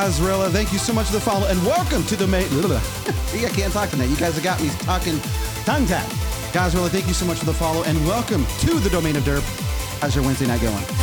[0.00, 0.50] Gazrilla.
[0.50, 2.48] Thank you so much for the follow and welcome to the main.
[2.48, 4.08] See, I can't talk tonight.
[4.08, 5.20] You guys have got me talking
[5.66, 6.08] tongue tied.
[6.54, 9.42] Gazrilla, thank you so much for the follow and welcome to the domain of derp.
[10.00, 10.99] How's your Wednesday night going?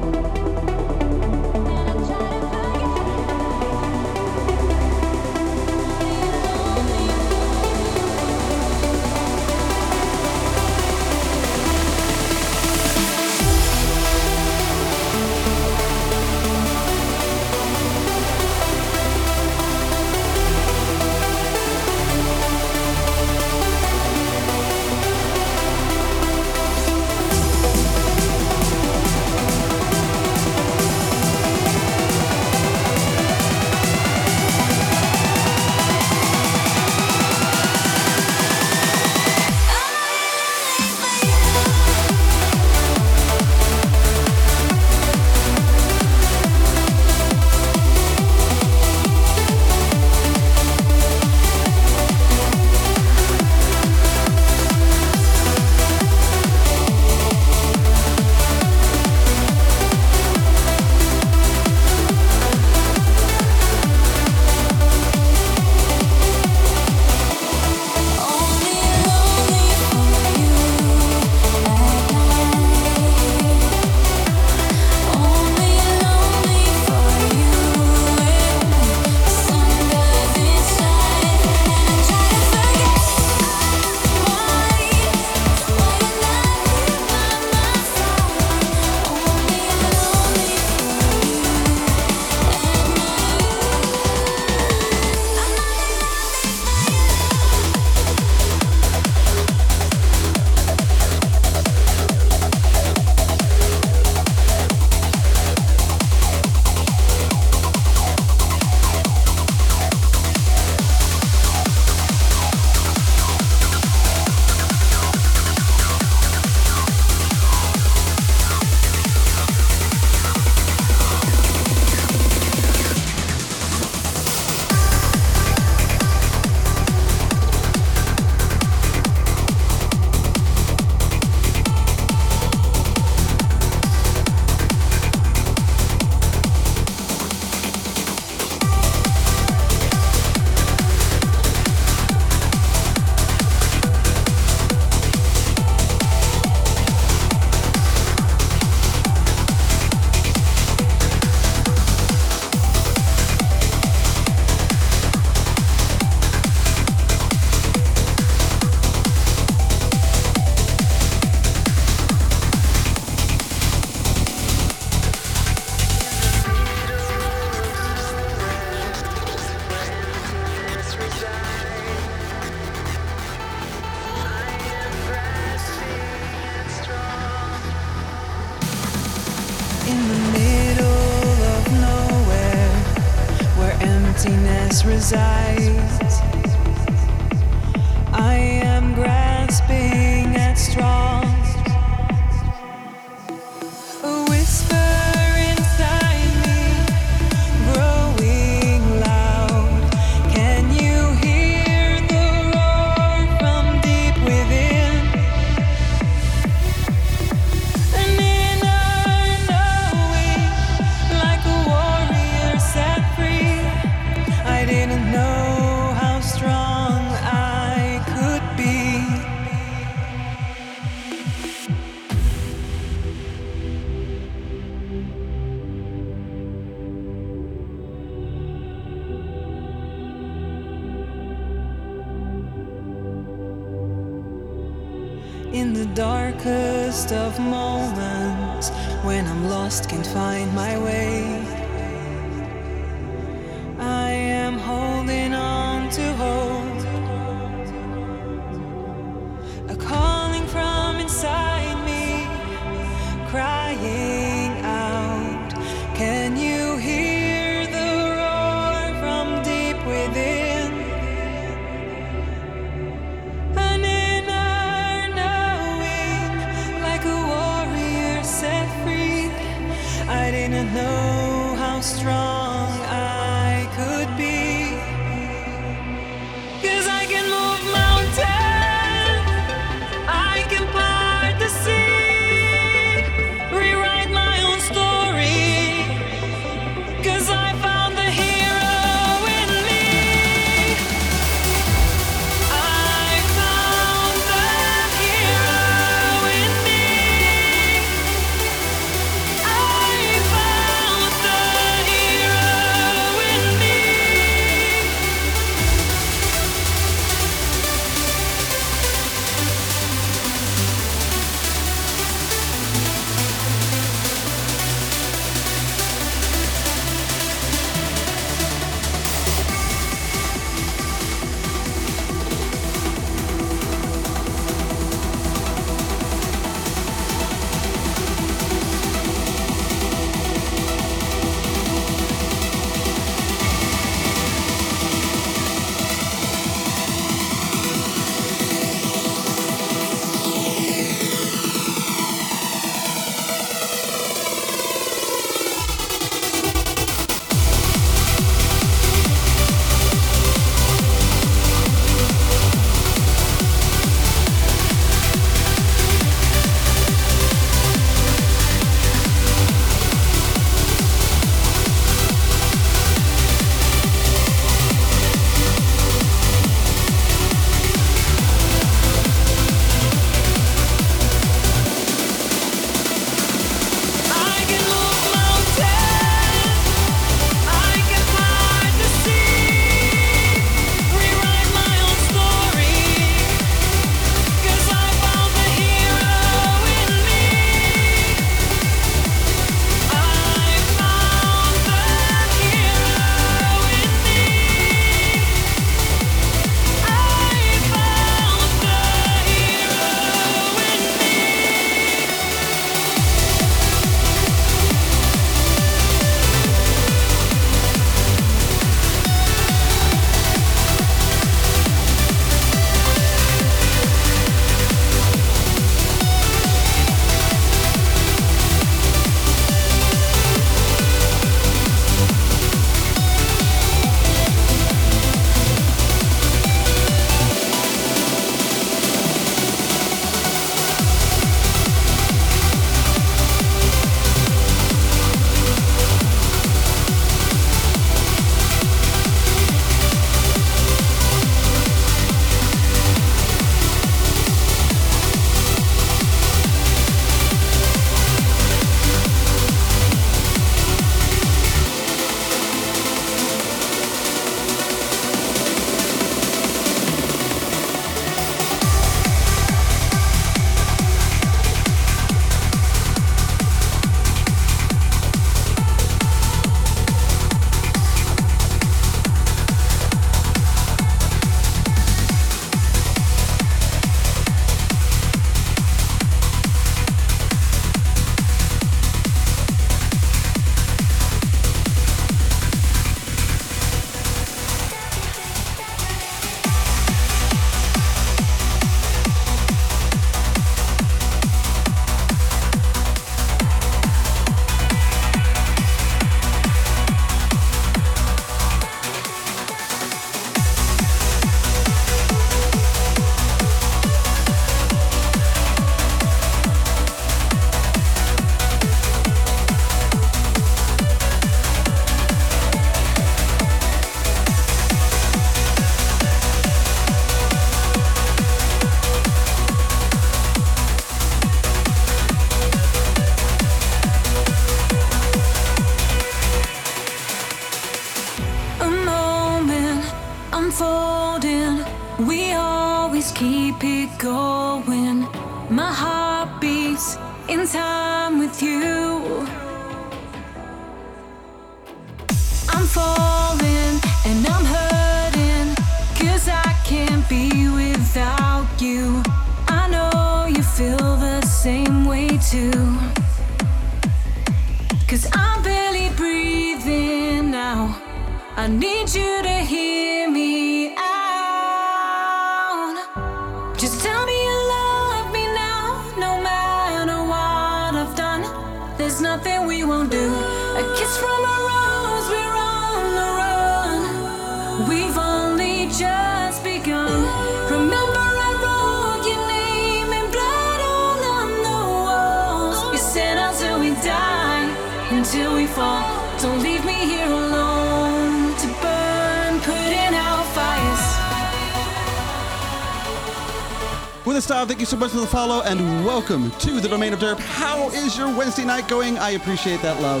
[594.72, 597.18] so much for the follow and welcome to the Domain of Derp.
[597.18, 598.96] How is your Wednesday night going?
[598.96, 600.00] I appreciate that love.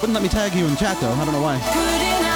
[0.00, 1.10] Wouldn't let me tag you in chat though.
[1.10, 2.29] I don't know why.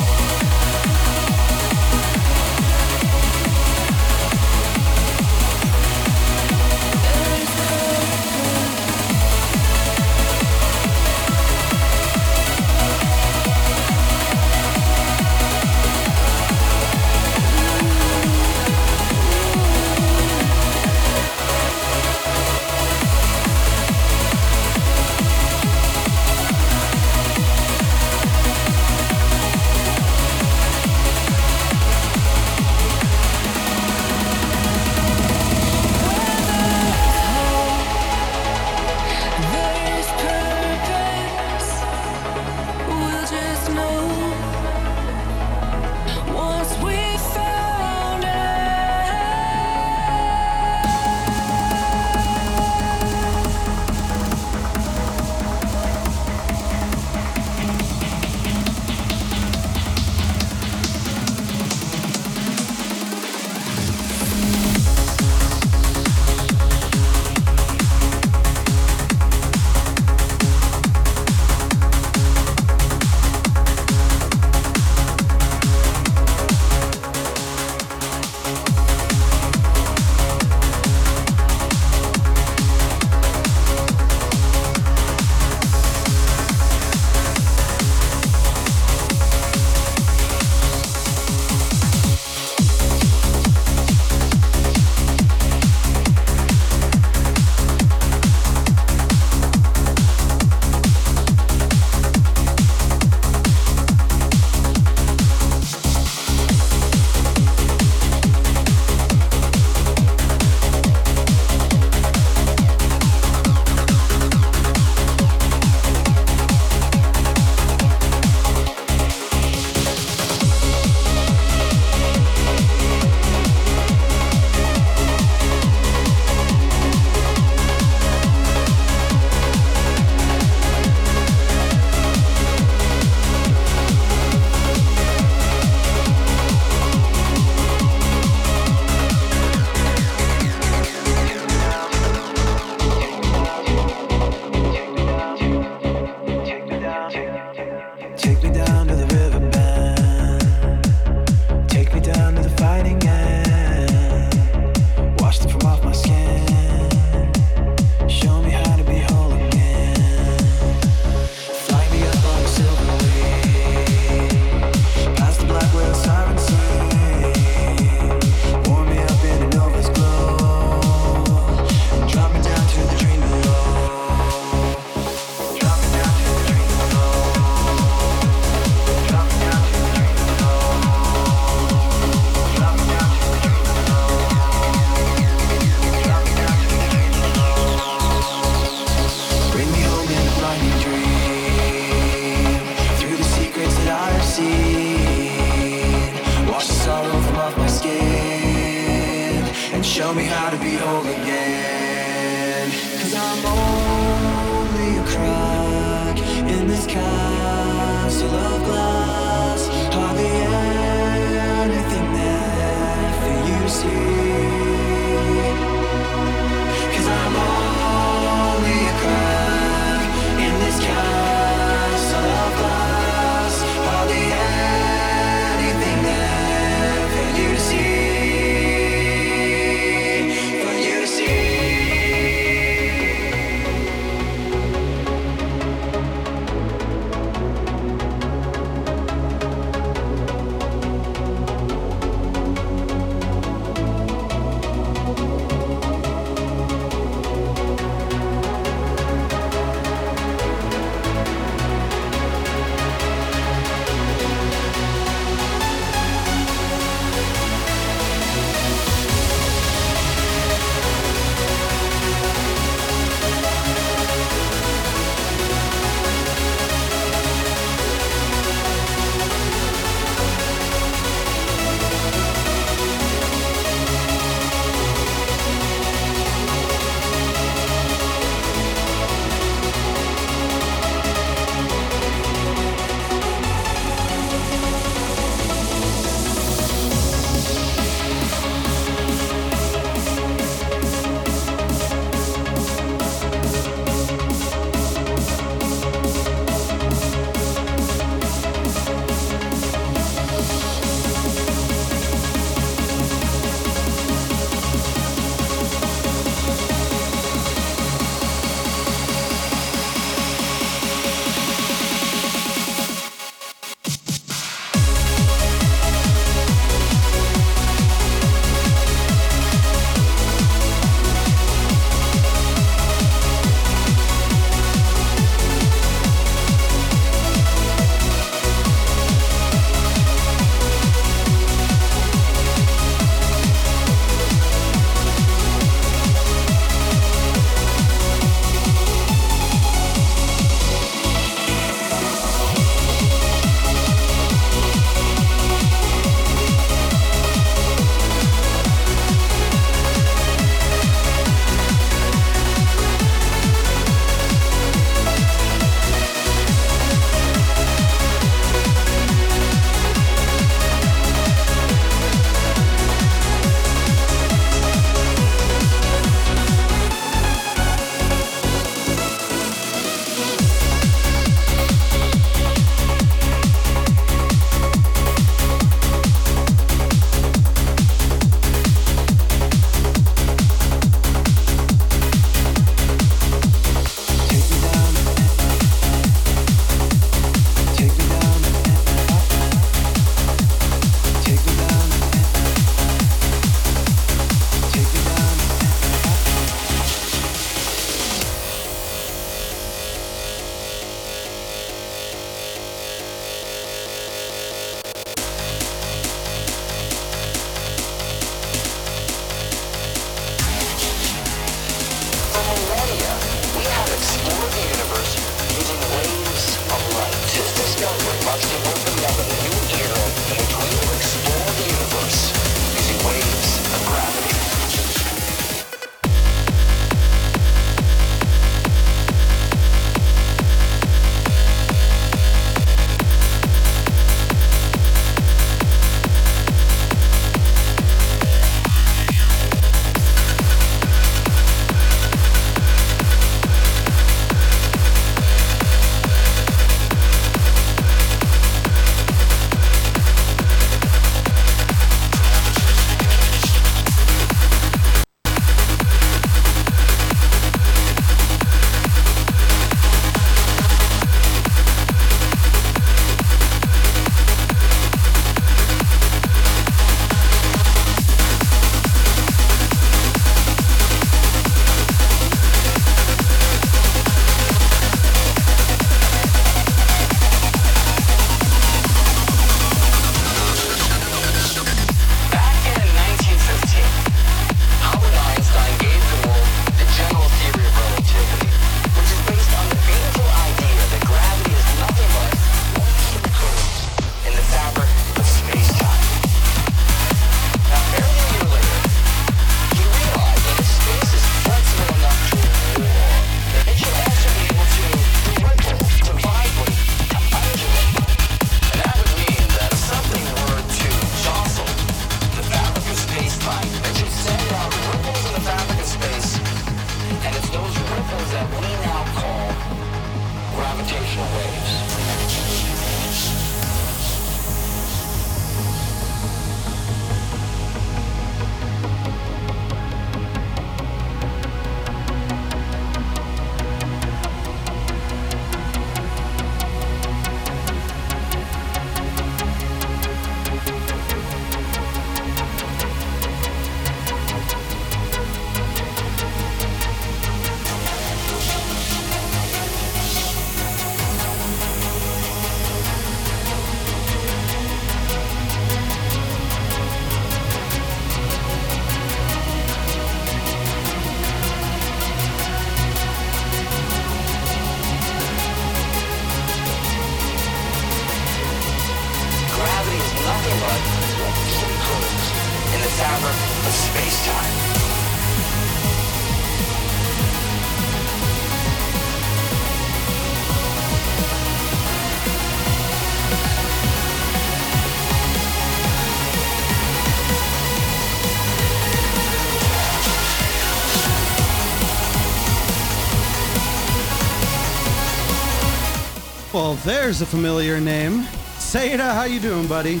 [596.84, 598.22] There's a familiar name.
[598.58, 600.00] Seda, how you doing, buddy?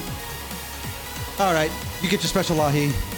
[1.38, 1.70] All right,
[2.02, 3.15] you get your special lahi.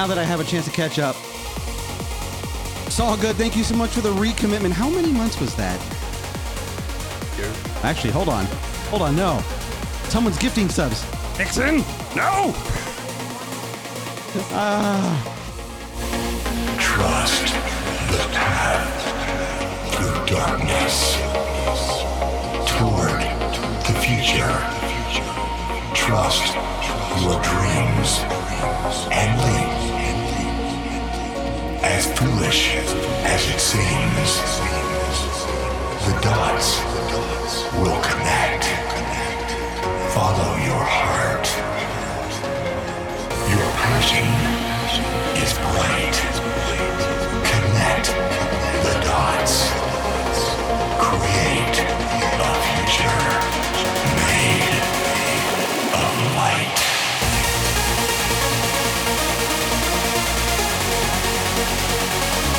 [0.00, 1.14] Now that I have a chance to catch up,
[2.86, 3.36] it's all good.
[3.36, 4.72] Thank you so much for the recommitment.
[4.72, 5.78] How many months was that?
[7.82, 8.46] Actually, hold on.
[8.88, 9.42] Hold on, no.
[10.04, 11.04] Someone's gifting subs.
[11.36, 11.84] Nixon,
[12.16, 12.54] no!
[14.56, 15.20] Ah.
[16.78, 17.52] Trust
[18.10, 18.88] the path
[19.92, 21.16] through darkness
[22.72, 23.20] toward
[23.84, 24.56] the future.
[25.94, 26.54] Trust
[27.20, 28.24] your dreams
[29.12, 29.69] and leap.
[32.00, 32.76] As foolish
[33.26, 34.30] as it seems,
[36.06, 36.80] the dots
[37.76, 38.64] will connect.
[40.14, 41.46] Follow your heart.
[43.52, 44.28] Your passion
[45.44, 46.16] is bright.
[47.52, 48.06] Connect
[48.86, 49.68] the dots.
[51.04, 51.80] Create
[52.40, 53.39] a future
[61.72, 62.49] of light.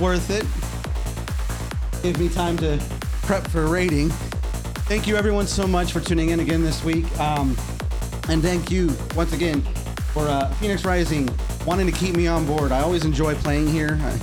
[0.00, 0.46] Worth it.
[2.02, 2.82] Give me time to
[3.22, 4.08] prep for raiding.
[4.88, 7.04] Thank you, everyone, so much for tuning in again this week.
[7.20, 7.54] Um,
[8.30, 9.60] and thank you once again
[10.14, 11.28] for uh, Phoenix Rising
[11.66, 12.72] wanting to keep me on board.
[12.72, 13.98] I always enjoy playing here.
[14.00, 14.18] I,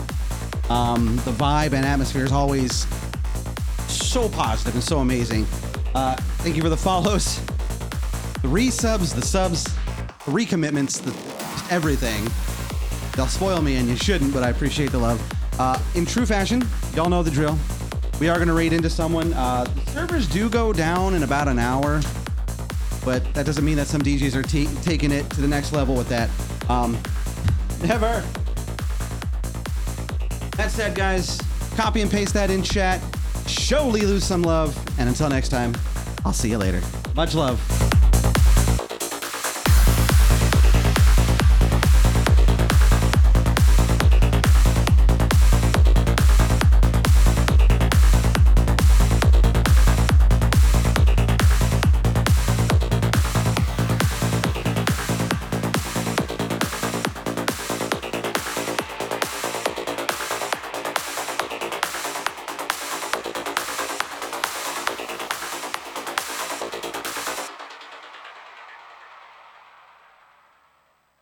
[0.69, 2.87] um, the vibe and atmosphere is always
[3.87, 5.45] so positive and so amazing.
[5.93, 7.39] Uh, thank you for the follows,
[8.41, 11.11] the resubs, the subs, the recommitments, the
[11.71, 12.27] everything.
[13.15, 15.36] They'll spoil me, and you shouldn't, but I appreciate the love.
[15.59, 16.63] Uh, in true fashion,
[16.93, 17.57] y'all know the drill.
[18.19, 19.33] We are going to raid into someone.
[19.33, 22.01] Uh, the servers do go down in about an hour,
[23.05, 25.95] but that doesn't mean that some DJs are t- taking it to the next level
[25.95, 26.29] with that.
[26.69, 26.93] Um,
[27.81, 28.23] never.
[30.57, 31.39] That said, guys,
[31.75, 32.99] copy and paste that in chat.
[33.47, 35.75] Show Lilu some love, and until next time,
[36.25, 36.81] I'll see you later.
[37.15, 37.61] Much love.